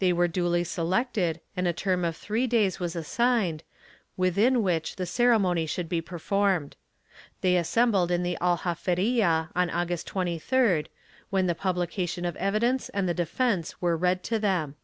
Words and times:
They 0.00 0.12
were 0.12 0.26
duly 0.26 0.64
selected 0.64 1.40
and 1.56 1.68
a 1.68 1.72
term 1.72 2.04
of 2.04 2.16
three 2.16 2.48
days 2.48 2.80
was 2.80 2.96
assigned, 2.96 3.62
within 4.16 4.64
which 4.64 4.96
the 4.96 5.06
ceremony 5.06 5.66
should 5.66 5.88
be 5.88 6.00
performed. 6.00 6.74
They 7.42 7.56
assembled 7.56 8.10
in 8.10 8.24
the 8.24 8.36
Aljaferfa 8.40 9.50
on 9.54 9.70
August 9.70 10.08
23d, 10.08 10.88
when 11.30 11.46
the 11.46 11.54
publication 11.54 12.24
of 12.24 12.34
evidence 12.38 12.88
and 12.88 13.08
the 13.08 13.14
defence 13.14 13.80
were 13.80 13.96
read 13.96 14.24
to 14.24 14.40
them. 14.40 14.74